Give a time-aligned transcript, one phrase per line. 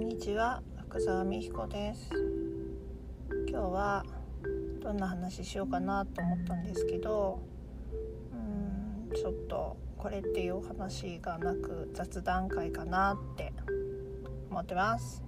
[0.00, 2.08] んにちは福沢美彦です。
[3.46, 4.02] 今日は
[4.82, 7.42] どんな話しようかなと思ったんですけど
[8.32, 13.52] うんちょっとこれっていうお話がなく雑談会かなって
[14.50, 15.22] 思ってます。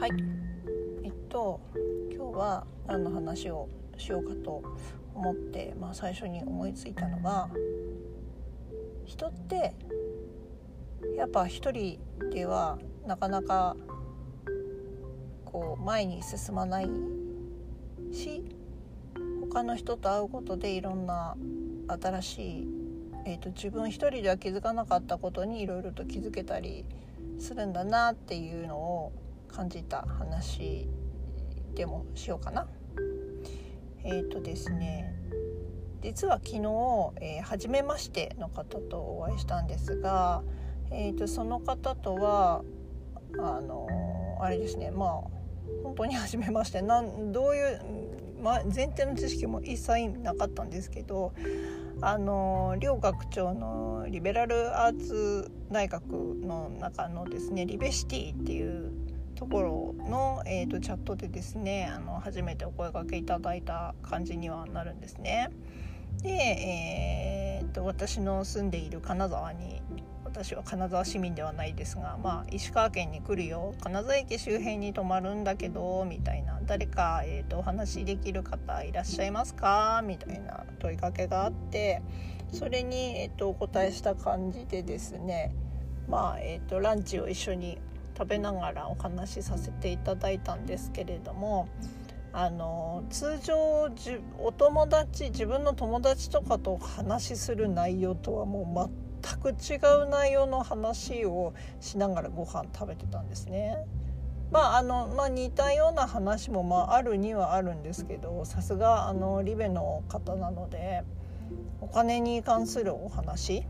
[0.00, 0.10] はい。
[1.04, 1.60] えっと
[2.36, 4.62] は何の話をしようかと
[5.14, 7.48] 思って、まあ、最初に思いついたのが
[9.04, 9.74] 人って
[11.16, 11.98] やっぱ一人
[12.32, 13.76] ではなかなか
[15.44, 16.90] こう前に進まない
[18.12, 18.44] し
[19.40, 21.36] 他の人と会うことでいろんな
[21.88, 22.68] 新しい、
[23.24, 26.84] えーと、自分一人では気づかなかったことにいろいろと気づけたり
[27.38, 29.12] するんだなっていうのを
[29.48, 30.88] 感じた話
[31.76, 32.66] でもしようかな。
[34.02, 35.14] えっ、ー、とですね。
[36.02, 36.60] 実は昨日、
[37.20, 40.42] えー、初めましての方とお会いしたんですが、
[40.90, 42.62] えーと、その方とは
[43.38, 44.90] あのー、あれですね。
[44.90, 45.10] まあ
[45.82, 46.80] 本当に初めまして。
[46.80, 47.80] なんどういう、
[48.42, 51.32] ま、前提の知識も一切なかったんですけど
[52.00, 58.85] あの両学長のリベラルアーツ大学の中のですねリベシティっていう
[59.36, 65.50] ところの、えーと、チャットでですねあの初めてお声がけいただいた感じにはなるんですね。
[66.22, 69.82] で、えーと、私の住んでいる金沢に
[70.24, 80.02] 私は金沢市民ではないですが、まあ、石川県に来るよ金沢駅周辺に泊まるんだけどみたいな誰か、えーと、お話できる方いらっしゃいますか？
[80.04, 82.02] みたいな問いかけがあって
[82.52, 85.54] それに、えーと、お答えした感じでですね
[86.08, 87.78] まあ、えーとランチを一緒に
[88.16, 91.68] 食べながらお話しさせていただいたんですけれども
[92.32, 103.78] あの通常じお友達自分の友達とかと話しする内容とはもう全く違う内容の話をしながらご飯食べてたんですね。
[104.50, 111.02] まああのまあ、似たような話も、まあ、あるにはあるんですけどさすがあのリベの方なので
[111.80, 113.66] お金に関するお話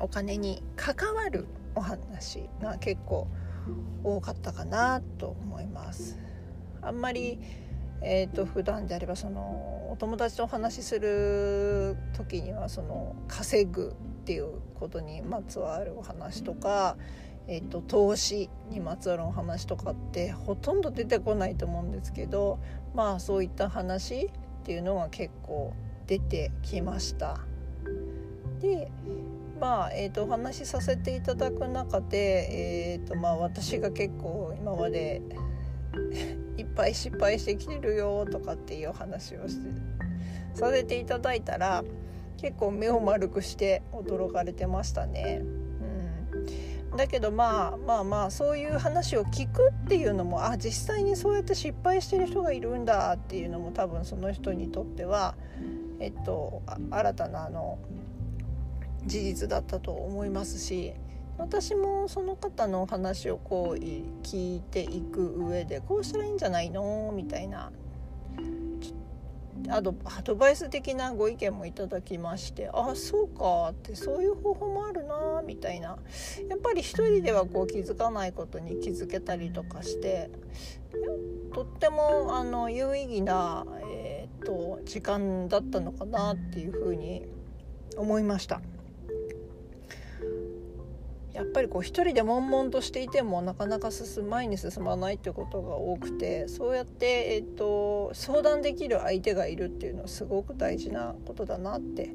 [0.00, 3.26] お金に関わるお話が結構
[4.04, 6.18] 多かったかなと思います。
[6.82, 7.38] あんまり
[8.02, 16.96] えーと、普段であればそのお友達とお話しする時にはその稼ぐっていうことにまつわるお話とか、
[17.46, 22.58] えーと、投資にまつわるお話とかってほとんど出てこないと思うんですけど
[22.94, 24.30] まあそういった話っ
[24.64, 25.74] ていうのが結構
[26.06, 27.38] 出てきました。
[28.60, 28.90] で
[29.60, 35.20] まあえーと、お話しさせていただく中で、えーとまあ、私が結構今まで
[36.56, 39.68] いっぱい失敗してきてるよとかっていう話をして
[40.54, 41.84] させていただいたら
[42.38, 45.42] 結構目を丸くして驚かれてましたね。
[46.90, 55.34] うん、だけどまあまあまあそういう話を聞くっていうのもあ実際にそうやって失敗してる人がいるんだっていうのも多分その人にとっては
[55.98, 57.78] えっと新たなあの
[59.06, 60.92] 事実だったと思いますし
[61.38, 63.80] 私もその方のお話をこう
[64.22, 67.12] 聞いていく上でこうしたらいいんじゃないの？
[67.14, 67.72] みたいな
[69.68, 75.98] アドアドバイス的なご意見もいただきましてあそうかってそういう方法もあるなみたいな
[76.48, 80.30] やっぱり一人ではこう気づかないことに気づけたりとかして
[81.52, 87.26] とってもあの有意義な、えー、っと時間だったのかなっていうふうに
[87.96, 88.60] 思いました。
[91.32, 102.10] やっぱりこう一人で悶々としていてもなかなか進前に進まないってことが多くてそうやって、えーと、相談できる相手がいるっていうのはすごく大事なことだなって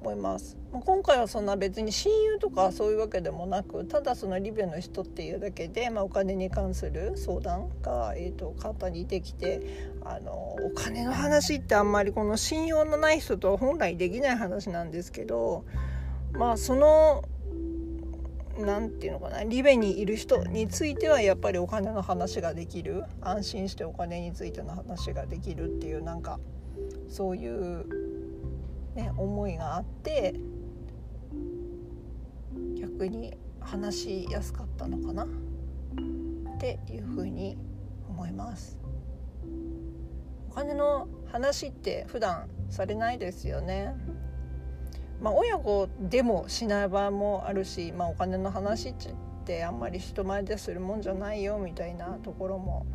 [0.00, 0.56] 思います。
[0.72, 15.64] まあ、今回はそんな別に親友とかそういうわけでもなくただそのリベの人っていうだけで、まあ、お金に関する相談が、えーと、簡単にできてあのお金の話ってあんまりこの信用のない人とは本来できない話なんですけど
[16.32, 17.24] まあその
[18.68, 26.38] 何て言うのかなリベにいる人についてはやっぱりお金の話ができる安心してお金についての話ができるっていうなんか
[27.08, 27.86] そういう、
[28.94, 30.34] ね、思いがあって
[32.78, 37.56] 逆に話しやすかったのかなっていうふうに
[38.06, 38.76] 思います。
[40.50, 43.94] お金の話って普段されないですよね。
[45.20, 48.94] まあ、親子でもしない場合もあるし、まあ、お金の話っ
[49.44, 52.86] てあんまり人前でするもんじゃないよみたいなところも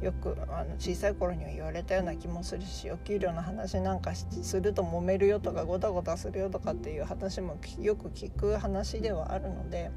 [0.00, 9.92] よくあの小さい頃には言われたような気もするしお給料の話なんかすると揉めるよとかごたごたするよとかっていう話もよく聞く話ではあるので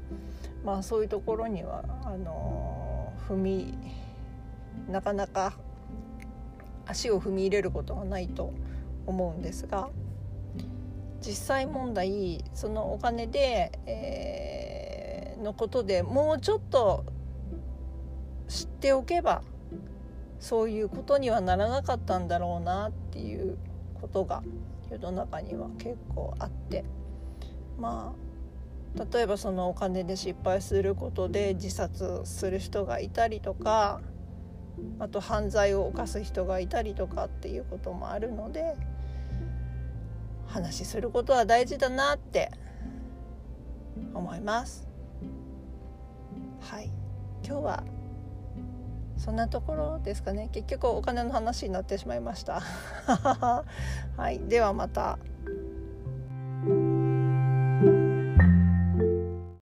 [0.64, 3.78] まあそういうところにはあの踏み
[4.88, 5.54] なかなか
[6.86, 8.52] 足を踏み入れることはないと
[9.06, 9.90] 思うんですが。
[11.20, 17.04] 実際問題そのお金で、えー、のことでもうちょっと
[18.48, 19.42] 知っておけば
[20.38, 23.58] そういうことにはならなかったんだろうなっていう
[24.00, 24.42] ことが
[24.90, 26.84] 世の中には結構あって。
[27.78, 28.26] まあ
[29.12, 34.00] 例えばそのお金で失敗することで自殺する人がいたりとか
[34.98, 38.74] あと犯罪を犯す人がいたりとかっていうこともあるので
[40.46, 42.50] 話することは大事だなって
[44.14, 44.86] 思います。
[46.60, 46.90] はい
[47.44, 47.84] 今日は
[49.16, 52.60] そんなところですかね結局お金の話になってしまいました
[53.06, 53.64] は
[54.30, 55.18] いではまた。